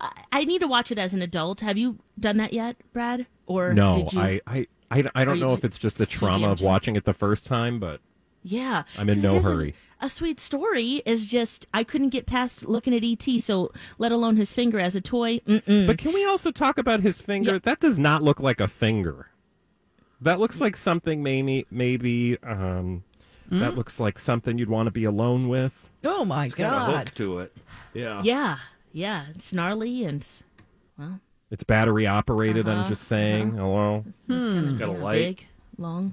[0.00, 1.60] I, I need to watch it as an adult.
[1.60, 3.26] Have you done that yet, Brad?
[3.46, 4.20] Or No, did you?
[4.20, 7.04] I, I, I, I don't know just if it's just the trauma of watching it
[7.04, 8.00] the first time, but
[8.42, 8.84] Yeah.
[8.98, 9.74] I'm in no it isn't hurry.
[10.02, 14.36] A sweet story is just I couldn't get past looking at ET, so let alone
[14.36, 15.40] his finger as a toy.
[15.46, 15.86] Mm-mm.
[15.86, 17.58] But can we also talk about his finger?
[17.58, 19.26] That does not look like a finger.
[20.22, 23.04] That looks like something maybe maybe um
[23.50, 23.76] that Mm.
[23.76, 25.90] looks like something you'd want to be alone with.
[26.04, 27.08] Oh my It's got a god!
[27.08, 27.56] hook to it.
[27.92, 28.22] Yeah.
[28.22, 28.58] yeah,
[28.92, 30.26] yeah, it's gnarly and
[30.96, 33.52] well, It's battery operated, I'm Uh-huh, just saying.
[33.56, 34.04] Hello.
[34.28, 35.18] It's got a you know, light.
[35.38, 35.46] big,
[35.78, 36.12] long.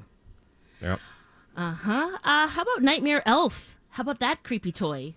[0.81, 0.99] Yep.
[1.57, 2.17] Uh-huh.
[2.23, 3.75] Uh How about Nightmare Elf?
[3.89, 5.15] How about that creepy toy?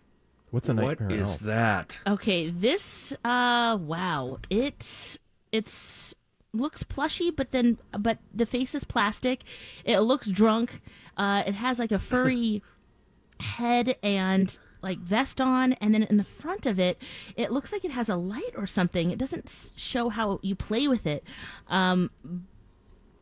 [0.50, 1.20] What's a What nightmare?
[1.20, 1.38] is elf?
[1.40, 2.00] that?
[2.06, 4.38] Okay, this uh wow.
[4.48, 5.18] It's
[5.52, 6.14] it's
[6.52, 9.42] looks plushy but then but the face is plastic.
[9.84, 10.80] It looks drunk.
[11.16, 12.62] Uh it has like a furry
[13.40, 17.00] head and like vest on and then in the front of it
[17.36, 19.10] it looks like it has a light or something.
[19.10, 21.22] It doesn't show how you play with it.
[21.68, 22.10] Um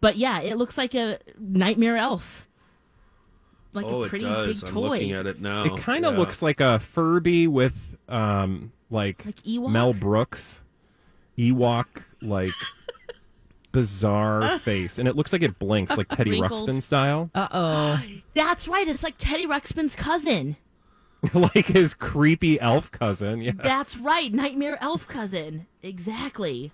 [0.00, 2.46] but yeah, it looks like a nightmare elf.
[3.82, 4.60] Like oh, a pretty it does.
[4.62, 4.88] big I'm toy.
[4.88, 5.64] looking at it now.
[5.64, 6.18] It kind of Yeah.
[6.20, 9.70] looks like a Furby with um like, Like Ewok?
[9.70, 10.62] Mel Brooks
[11.36, 11.86] Ewok
[12.22, 12.52] like
[13.72, 16.68] bizarre face and it looks like it blinks like Teddy Wrinkled.
[16.68, 17.30] Ruxpin style.
[17.34, 18.02] Uh oh.
[18.34, 18.88] That's right.
[18.88, 20.56] It's like Teddy Ruxpin's cousin.
[21.34, 23.40] like his creepy elf cousin.
[23.42, 23.52] Yeah.
[23.56, 25.66] That's right, Nightmare Elf cousin.
[25.82, 26.70] Exactly.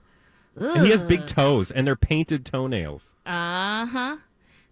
[0.56, 3.14] And he has big toes and they're painted toenails.
[3.26, 4.16] Uh huh.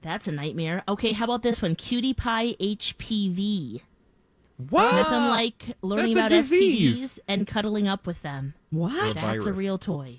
[0.02, 0.82] That's a nightmare.
[0.88, 1.74] Okay, how about this one?
[1.74, 3.80] Cutie Pie HPV.
[4.68, 4.94] What?
[4.94, 7.14] Nothing like learning That's about disease.
[7.14, 8.54] STDs and cuddling up with them.
[8.70, 9.14] What?
[9.16, 10.18] That's a real toy.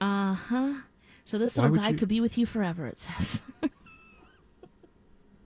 [0.00, 0.74] Uh huh.
[1.24, 2.86] So this Why little guy you- could be with you forever.
[2.86, 3.42] It says.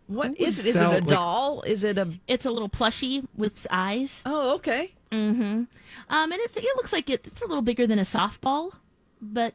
[0.06, 0.68] What Who is would it?
[0.68, 1.62] Is it sell, a like- doll?
[1.62, 2.12] Is it a?
[2.28, 4.22] it's a little plushie with eyes.
[4.26, 4.92] Oh, okay.
[5.10, 5.42] Mm-hmm.
[5.42, 5.68] Um,
[6.08, 8.72] and it, it looks like it, it's a little bigger than a softball,
[9.22, 9.54] but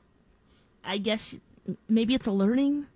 [0.84, 1.38] I guess
[1.88, 2.88] maybe it's a learning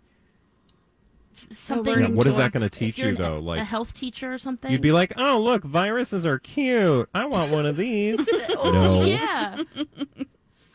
[1.51, 1.93] something.
[1.93, 2.41] learning Yeah, what is toy.
[2.41, 3.39] that going to If teach you're you an- though?
[3.39, 4.71] Like a health teacher or something.
[4.71, 7.09] you'd be like, "Oh, look, viruses are cute.
[7.13, 8.19] I want one of these."
[8.57, 9.03] oh, no.
[9.05, 9.57] yeah.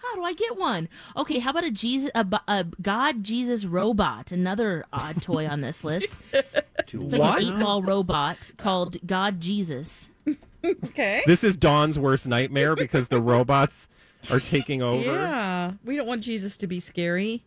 [0.03, 0.89] How do I get one?
[1.17, 4.33] Okay, how about a Jesus, a, a God Jesus robot?
[4.33, 6.17] Another odd toy on this list.
[6.91, 7.43] It's like What?
[7.43, 10.09] an eight-ball robot called God Jesus.
[10.65, 11.23] Okay.
[11.27, 13.89] This is Dawn's worst nightmare because the robots
[14.31, 15.05] are taking over.
[15.13, 15.73] Yeah.
[15.85, 17.43] We don't want Jesus to be scary.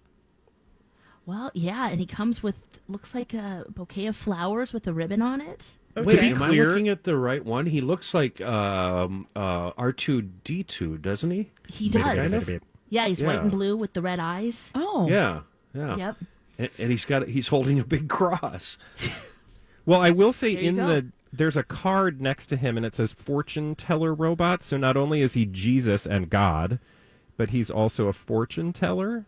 [1.32, 5.22] Well, yeah, and he comes with looks like a bouquet of flowers with a ribbon
[5.22, 5.76] on it.
[5.96, 7.67] Wait, be am clear- I looking at the right one?
[7.67, 11.52] He looks like um, uh, R2D2, doesn't he?
[11.70, 12.34] He Kind does.
[12.48, 12.62] of.
[12.89, 14.72] Yeah, he's white and blue with the red eyes.
[14.76, 15.08] Oh.
[15.08, 15.41] Yeah,
[15.74, 15.96] yeah.
[15.96, 16.17] Yep.
[16.58, 18.78] And, and he's got he's holding a big cross.
[19.84, 20.88] Well, I will say in go.
[20.88, 24.63] the there's a card next to him and it says fortune teller robot.
[24.63, 26.78] So not only is he Jesus and God,
[27.36, 29.26] but he's also a fortune teller.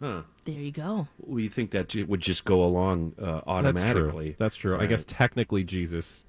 [0.00, 0.22] Huh.
[0.44, 1.08] There you go.
[1.18, 4.36] Well, you think that ju- would just go along uh, automatically?
[4.38, 4.72] That's true.
[4.72, 4.88] That's I Right.
[4.90, 6.24] guess technically Jesus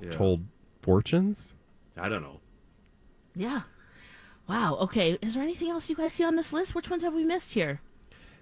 [0.00, 0.10] Yeah.
[0.10, 0.44] told
[0.82, 1.54] fortunes.
[1.96, 2.40] I don't know.
[3.36, 3.62] Yeah.
[4.48, 4.76] Wow.
[4.76, 5.18] Okay.
[5.22, 6.74] Is there anything else you guys see on this list?
[6.74, 7.80] Which ones have we missed here?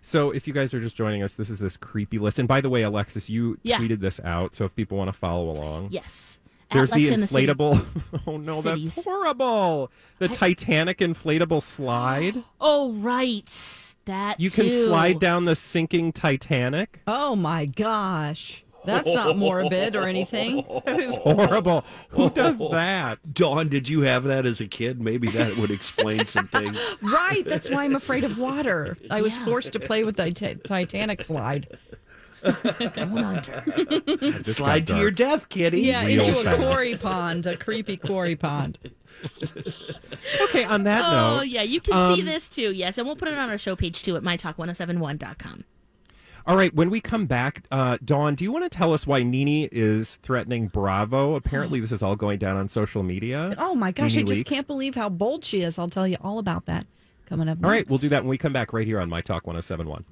[0.00, 2.38] So if you guys are just joining us, this is this creepy list.
[2.38, 3.78] And by the way, Alexis, you Yeah.
[3.78, 4.54] tweeted this out.
[4.54, 6.38] So if people want to follow along, Yes.
[6.72, 7.46] there's At Lex the in City.
[7.46, 7.86] inflatable.
[8.26, 8.94] oh no, Cities.
[8.94, 9.90] that's horrible.
[10.18, 12.42] The Titanic inflatable slide.
[12.60, 17.00] Oh right, that You can slide down the sinking Titanic.
[17.06, 18.62] Oh my gosh.
[18.84, 20.64] That's not morbid or anything.
[20.84, 21.84] That is horrible.
[22.10, 23.18] Who does that?
[23.32, 25.00] Dawn, did you have that as a kid?
[25.00, 26.76] Maybe that would explain some things.
[27.02, 27.44] Right.
[27.46, 28.98] That's why I'm afraid of water.
[29.10, 31.78] I was forced to play with the ti- Titanic slide.
[32.42, 33.62] Going under.
[34.42, 35.82] Slide got to your death, kitty.
[35.82, 36.56] Yeah, Real into a fast.
[36.58, 38.78] quarry pond, a creepy quarry pond.
[40.42, 41.38] Okay, on that note.
[41.38, 42.72] Oh yeah, you can see um, this too.
[42.72, 45.64] Yes, and we'll put it on our show page too at mytalk1071.com.
[46.46, 46.74] all right.
[46.74, 50.16] When we come back, uh, Dawn, do you want to tell us why NeNe is
[50.22, 51.34] threatening Bravo?
[51.34, 53.54] Apparently, this is all going down on social media.
[53.58, 54.48] Oh my gosh, Nene I just Leakes.
[54.48, 55.78] can't believe how bold she is.
[55.78, 56.86] I'll tell you all about that
[57.26, 57.58] coming up.
[57.62, 57.90] All right, next.
[57.90, 60.04] we'll do that when we come back right here on My Talk 1071.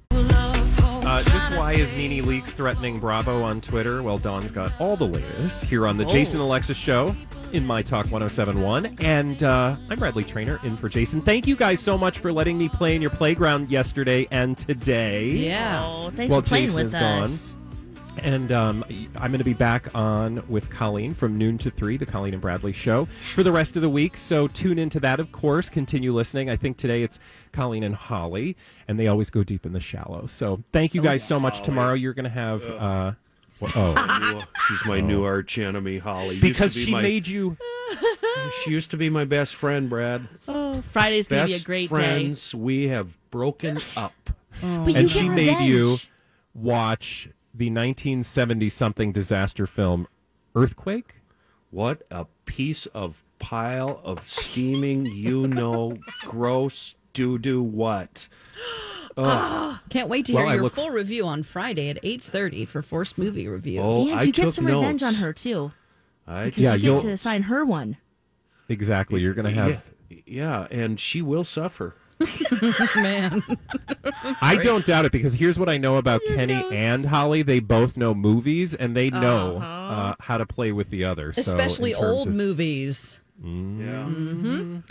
[1.11, 4.01] Uh, just why is Nene Leakes threatening Bravo on Twitter?
[4.01, 7.13] Well, Don's got all the latest here on the Jason Alexis Show
[7.51, 8.95] in My Talk 1071.
[9.01, 11.21] And uh, I'm Bradley Trainer in for Jason.
[11.21, 15.31] Thank you guys so much for letting me play in your playground yesterday and today.
[15.31, 15.83] Yeah.
[15.85, 17.60] Oh, thanks Well, for playing Jason with is gone.
[18.17, 18.23] Us.
[18.23, 18.83] And um,
[19.15, 22.41] I'm going to be back on with Colleen from noon to three, the Colleen and
[22.41, 24.17] Bradley show, for the rest of the week.
[24.17, 25.69] So tune into that, of course.
[25.69, 26.49] Continue listening.
[26.49, 27.19] I think today it's
[27.51, 28.55] Colleen and Holly,
[28.87, 30.25] and they always go deep in the shallow.
[30.27, 31.61] So thank you guys so much.
[31.61, 32.63] Tomorrow you're going to have.
[32.63, 33.11] Uh,
[33.59, 36.35] what- oh, She's my new arch enemy, Holly.
[36.35, 37.57] Used because to be she my- made you.
[38.63, 40.27] She used to be my best friend, Brad.
[40.47, 42.55] Oh, Friday's gonna be a Best great friends.
[42.55, 44.13] We have broken up.
[44.25, 44.33] day.
[44.61, 45.97] But you And get she made you
[46.55, 50.07] watch the 1970 something disaster film
[50.55, 51.15] Earthquake.
[51.69, 58.27] What a piece of pile of steaming, you know, gross doo doo what.
[58.57, 58.61] Ugh.
[59.17, 62.63] Ah, can't wait to hear I your look- full review on Friday at eight thirty
[62.63, 63.81] for Forced Movie Review.
[63.81, 65.73] Oh, and I you get took some revenge on her too.
[66.25, 67.97] I Because Yeah, you you'll- get to sign her one.
[68.69, 69.19] Exactly.
[69.19, 69.91] You're going to have.
[70.09, 71.95] yeah, yeah, and she will suffer.
[72.95, 73.41] Man,
[74.41, 77.41] I don't doubt it because here's what I know about Kenny and Holly.
[77.41, 81.33] They both know movies and they know uh how to play with the other.
[81.33, 83.19] So especially in terms old of- movies.
[83.43, 84.03] Yeah.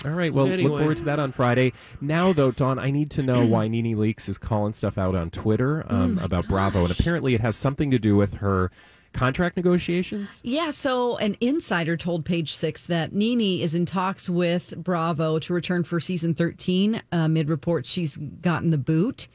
[0.04, 0.34] All right.
[0.34, 0.68] Well, Anyway.
[0.68, 1.72] look forward to that on Friday.
[2.00, 5.30] Now, though, Dawn, I need to know why Nene Leakes is calling stuff out on
[5.30, 8.72] Twitter um, about Bravo, and apparently it has something to do with her
[9.12, 10.40] contract negotiations.
[10.42, 15.52] Yeah, so an insider told Page Six that Nene is in talks with Bravo to
[15.52, 17.02] return for season 13.
[17.12, 19.28] Uh, Mid reports she's gotten the boot,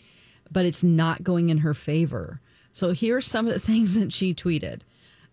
[0.51, 2.41] but it's not going in her favor.
[2.71, 4.81] So here's some of the things that she tweeted.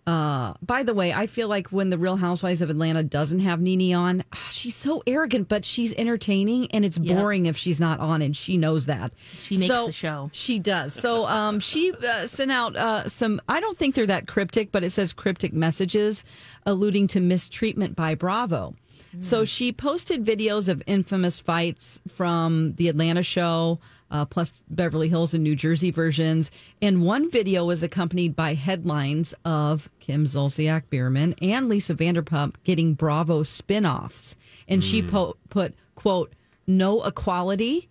[0.05, 3.61] Uh, by the way, I feel like when the Real Housewives of Atlanta doesn't have
[3.61, 7.17] Nene on, ah, she's so arrogant, but she's entertaining, and it's Yep.
[7.17, 9.13] boring if she's not on, and she knows that.
[9.45, 10.29] She makes So- the show.
[10.33, 10.93] she does.
[10.93, 14.83] So um, she uh, sent out uh, some, I don't think they're that cryptic, but
[14.83, 16.25] it says cryptic messages
[16.67, 18.75] alluding to mistreatment by Bravo.
[19.21, 23.79] So she posted videos of infamous fights from the Atlanta show,
[24.13, 26.51] uh, plus Beverly Hills and New Jersey versions.
[26.81, 32.95] And one video was accompanied by headlines of Kim Zolciak Biermann and Lisa Vanderpump getting
[32.95, 34.37] Bravo spin-offs.
[34.69, 36.35] And she po- put, quote,
[36.67, 37.89] no equality.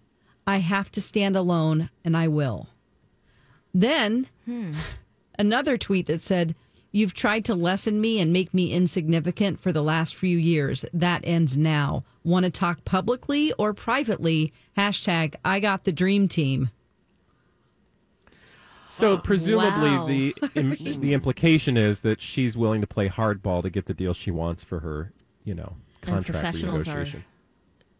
[0.47, 2.69] I have to stand alone, and I will.
[3.73, 4.27] Then
[5.39, 6.55] another tweet that said,
[6.93, 10.83] You've tried to lessen me and make me insignificant for the last few years.
[10.93, 12.03] That ends now.
[12.23, 14.53] Want to talk publicly or privately?
[14.77, 16.69] Hashtag I got the dream team.
[18.89, 20.05] So oh, presumably Wow.
[20.07, 24.13] the im- the implication is that she's willing to play hardball to get the deal
[24.13, 25.13] she wants for her,
[25.45, 27.23] you know, contract professionals renegotiation.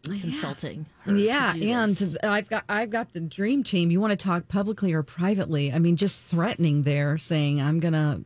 [0.04, 0.86] Consulting.
[1.00, 2.14] her to Yeah, and this.
[2.22, 3.90] I've got I've got the dream team.
[3.90, 5.72] You want to talk publicly or privately?
[5.72, 8.20] I mean, just threatening there, saying I'm gonna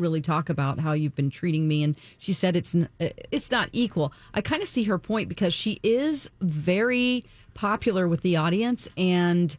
[0.00, 1.82] really talk about how you've been treating me.
[1.82, 4.12] And she said it's n- it's not equal.
[4.34, 9.56] I kind of see her point because she is very popular with the audience and.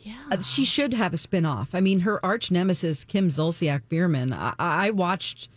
[0.00, 0.40] yeah.
[0.42, 1.68] She should have a spinoff.
[1.74, 4.32] I mean, her arch nemesis, Kim Zolciak Biermann.
[4.32, 5.48] I, I watched.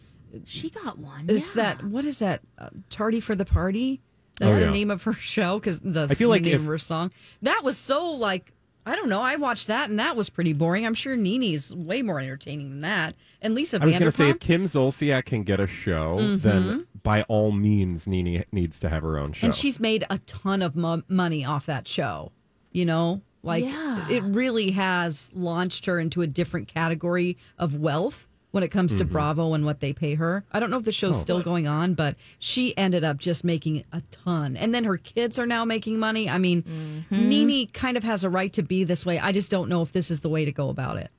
[0.46, 1.26] she got one.
[1.30, 1.76] It's yeah.
[1.76, 1.84] that.
[1.86, 2.42] What is that?
[2.58, 4.02] Uh, Tardy for the party.
[4.40, 4.72] That's Oh, the yeah.
[4.72, 7.12] name of her show because that's I feel the like name if- of her song.
[7.44, 8.54] That was so like
[8.86, 9.22] I don't know.
[9.22, 10.86] I watched that and that was pretty boring.
[10.86, 13.16] I'm sure Nene's way more entertaining than that.
[13.42, 16.64] And Lisa I was going to say, if Kim Zolciak can get a show, then
[16.64, 16.80] mm-hmm.
[17.04, 19.46] by all means, Nene needs to have her own show.
[19.46, 22.32] and she's made a ton of mo- money off that show.
[22.72, 24.08] You know, like Yeah.
[24.10, 29.06] it really has launched her into a different category of wealth when it comes to
[29.06, 30.44] Bravo and what they pay her.
[30.52, 33.86] I don't know if the show's still going on, but she ended up just making
[33.94, 34.58] a ton.
[34.58, 36.30] And then her kids are now making money.
[36.30, 39.20] I mean, Nene kind of has a right to be this way.
[39.20, 41.10] I just don't know if this is the way to go about it.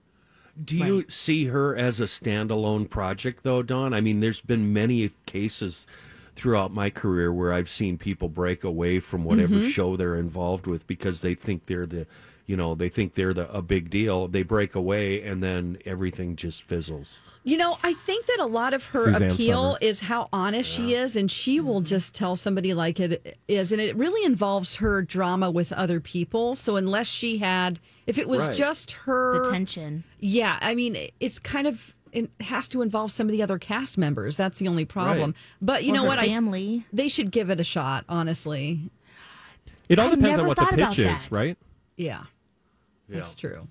[0.62, 3.94] Do you see her as a standalone project, though, Don?
[3.94, 5.86] I mean, there's been many cases
[6.36, 9.68] throughout my career where I've seen people break away from whatever Mm-hmm.
[9.68, 12.06] show they're involved with because they think they're the,
[12.52, 14.28] you know, they think they're the a big deal.
[14.28, 17.18] They break away, and then everything just fizzles.
[17.44, 19.80] You know, I think that a lot of her Suzanne appeal Somers.
[19.80, 21.86] is how honest she is, and she will mm-hmm.
[21.86, 23.72] just tell somebody like it is.
[23.72, 26.54] And it really involves her drama with other people.
[26.54, 28.54] So, unless she had, if it was Right.
[28.54, 30.04] just her, the tension.
[30.20, 33.96] yeah, I mean, it's kind of, it has to involve some of the other cast
[33.96, 34.36] members.
[34.36, 35.30] That's the only problem.
[35.30, 35.36] Right.
[35.62, 36.18] But you Or know her what?
[36.18, 36.84] I, Family.
[36.92, 38.90] they should give it a shot, honestly.
[39.88, 41.28] it all I depends on what the pitch is, that.
[41.32, 41.56] right?
[41.96, 42.24] Yeah,
[43.08, 43.68] that's true.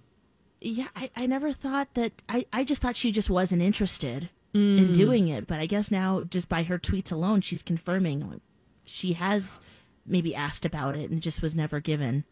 [0.60, 2.12] Yeah, I, I never thought that.
[2.30, 4.94] I, I just thought she just wasn't interested in mm.
[4.94, 5.48] doing it.
[5.48, 8.42] But I guess now, just by her tweets alone, she's confirming
[8.84, 9.60] she has
[10.06, 12.26] maybe asked about it and just was never given.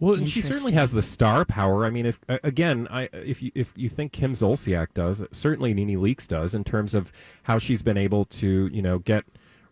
[0.00, 1.84] Well, and she certainly has the star power.
[1.84, 5.98] I mean, if again, I if you if you think Kim Zolciak does, certainly Nene
[5.98, 7.10] Leakes does in terms of
[7.42, 9.24] how she's been able to you know get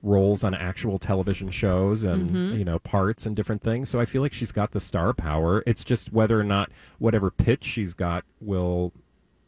[0.02, 2.58] roles on actual television shows and Mm-hmm.
[2.58, 3.90] you know parts and different things.
[3.90, 5.62] So I feel like she's got the star power.
[5.66, 8.92] It's just whether or not whatever pitch she's got will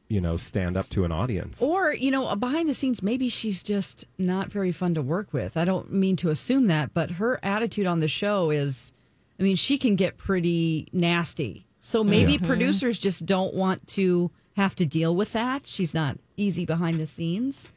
[0.09, 1.61] you know stand up to an audience.
[1.61, 5.57] Or, you know, behind the scenes, maybe she's just not very fun to work with.
[5.57, 8.93] I don't mean to assume that, but her attitude on the show is,
[9.39, 11.67] I mean, she can get pretty nasty.
[11.81, 15.67] So maybe producers just don't want to have to deal with that.
[15.67, 17.69] She's not easy behind the scenes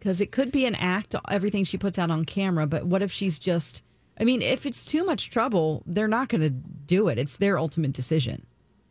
[0.00, 2.66] because it could be an act, everything she puts out on camera.
[2.66, 3.82] But what if she's just,
[4.18, 7.18] I mean, if it's too much trouble, they're not going to do it.
[7.18, 8.44] It's their ultimate decision.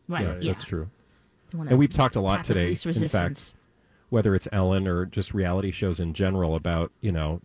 [0.07, 0.23] Right.
[0.25, 0.53] yeah, Yeah.
[0.53, 0.89] that's true.
[1.51, 3.51] And we've talked a lot today, in fact,
[4.09, 7.41] whether it's Ellen or just reality shows in general about, you know,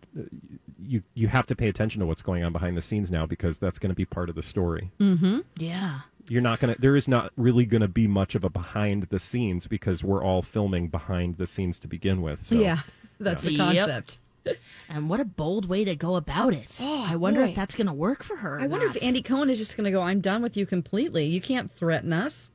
[0.79, 3.57] you you have to pay attention to what's going on behind the scenes now because
[3.57, 4.91] that's going to be part of the story.
[4.99, 5.39] Mm-hmm.
[5.57, 6.01] Yeah.
[6.29, 9.03] You're not going to there is not really going to be much of a behind
[9.09, 12.43] the scenes because we're all filming behind the scenes to begin with.
[12.43, 12.79] So yeah,
[13.19, 13.57] that's the Yep.
[13.77, 14.17] concept.
[14.87, 16.77] And what a bold way to go about it.
[16.79, 17.47] Oh, I wonder boy.
[17.49, 18.59] if that's going to work for her.
[18.61, 18.95] I wonder not.
[18.95, 21.25] if Andy Cohen is just going to go, I'm done with you completely.
[21.25, 22.51] You can't threaten us.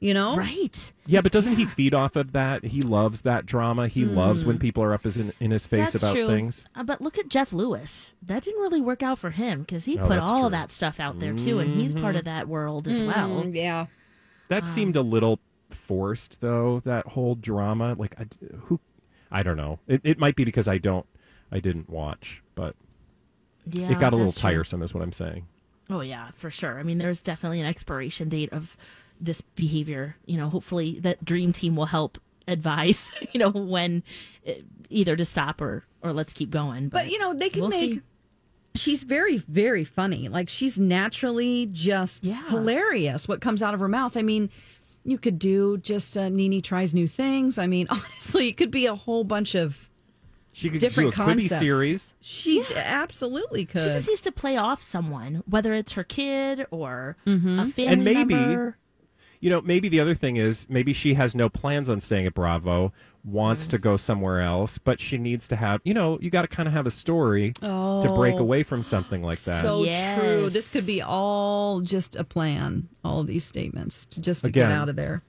[0.00, 0.36] You know?
[0.36, 0.92] Right.
[1.06, 2.64] Yeah, but doesn't he feed off of that?
[2.64, 3.86] He loves that drama.
[3.86, 6.26] He loves when people are up his in, in his face That's about true.
[6.26, 6.64] things.
[6.74, 8.14] Uh, but look at Jeff Lewis.
[8.20, 10.46] That didn't really work out for him because he Oh, put all true.
[10.46, 13.44] of that stuff out there too, and he's part of that world as well.
[13.44, 13.86] Mm, yeah.
[14.48, 15.38] That seemed a little
[15.70, 16.80] forced, though.
[16.84, 18.26] That whole drama, like, I,
[18.64, 18.80] who,
[19.30, 19.78] I don't know.
[19.86, 21.06] It, it might be because I don't,
[21.52, 22.74] I didn't watch, but
[23.70, 24.50] Yeah, it got a little that's true.
[24.50, 25.46] tiresome, is what I'm saying.
[25.90, 26.78] Oh yeah, for sure.
[26.78, 28.76] I mean, there's definitely an expiration date of
[29.20, 30.16] this behavior.
[30.26, 33.10] You know, hopefully that dream team will help advise.
[33.32, 34.02] You know, when
[34.46, 34.52] uh,
[34.90, 36.88] either to stop or or let's keep going.
[36.88, 37.94] But, you know, they can we'll make.
[37.94, 38.00] see.
[38.74, 40.28] She's very, very funny.
[40.28, 42.44] Like, she's naturally just Yeah.
[42.48, 44.16] hilarious what comes out of her mouth.
[44.16, 44.50] I mean,
[45.10, 47.58] you could do just uh, Nene tries new things.
[47.58, 49.88] I mean, honestly, it could be a whole bunch of
[50.52, 51.58] She could different do a Quibi concepts.
[51.60, 52.14] series.
[52.20, 53.82] She d- absolutely could.
[53.82, 57.58] She just needs to play off someone, whether it's her kid or Mm-hmm.
[57.58, 58.76] a family And maybe- member.
[59.40, 62.34] You know, maybe the other thing is maybe she has no plans on staying at
[62.34, 62.92] Bravo,
[63.24, 63.82] wants to mm.
[63.82, 66.72] go somewhere else, but she needs to have, you know, you got to kind of
[66.72, 68.38] have a story to break Oh.
[68.38, 69.62] away from something like that.
[69.62, 70.18] So Yes.
[70.18, 70.50] true.
[70.50, 72.88] This could be all just a plan.
[73.04, 74.68] All these statements to just to Again.
[74.68, 75.22] get out of there.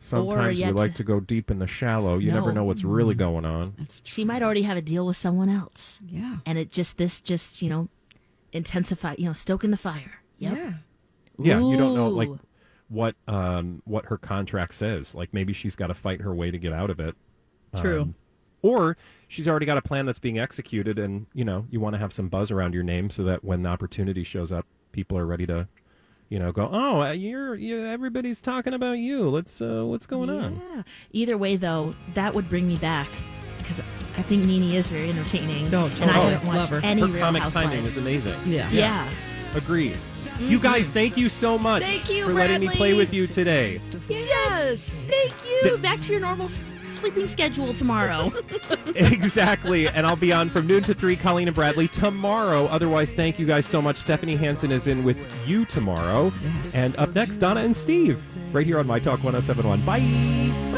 [0.00, 2.18] Sometimes we like to go deep in the shallow.
[2.18, 3.18] You never know what's really mm.
[3.18, 3.74] going on.
[4.04, 5.98] She might already have a deal with someone else.
[6.06, 6.36] Yeah.
[6.44, 7.88] And it just this just you know
[8.52, 10.20] intensify you know stoking the fire.
[10.38, 10.56] Yep.
[10.56, 10.72] Yeah.
[11.36, 12.38] Yeah, you don't know like Ooh.
[12.88, 15.14] What um what her contract says.
[15.14, 17.14] Like maybe she's got to fight her way to get out of it.
[17.76, 18.02] True.
[18.02, 18.14] Um,
[18.62, 18.96] or
[19.28, 22.12] she's already got a plan that's being executed and, you know, you want to have
[22.14, 25.46] some buzz around your name so that when the opportunity shows up, people are ready
[25.46, 25.68] to
[26.30, 29.28] you know, go, "Oh, uh, you're you everybody's talking about you.
[29.28, 30.82] Let's uh what's going on?" Yeah.
[31.12, 33.06] Either way, though, that would bring me back
[33.58, 33.80] because
[34.16, 35.72] I think Nene is very entertaining.
[35.74, 36.32] Oh, And I totally.
[36.32, 36.80] haven't Love watched her.
[36.82, 37.70] any Her Real comic Housewives.
[37.72, 38.34] timing is amazing.
[38.46, 38.70] Yeah.
[38.70, 39.10] Yeah.
[40.34, 40.50] Agreed.
[40.50, 43.80] You guys, thank you so much Thank you, for letting me play with you today.
[44.08, 45.06] Yes.
[45.08, 45.78] Thank you.
[45.78, 46.48] Back to your normal
[46.90, 48.32] sleeping schedule tomorrow.
[48.96, 49.88] exactly.
[49.88, 52.64] And I'll be on from noon to 3, Colleen and Bradley tomorrow.
[52.66, 53.98] Otherwise, thank you guys so much.
[53.98, 56.32] Stephanie Hansen is in with you tomorrow.
[56.42, 56.74] Yes.
[56.74, 58.22] And up next, Donna and Steve,
[58.52, 59.82] right here on My Talk 1071.
[59.82, 60.73] Bye.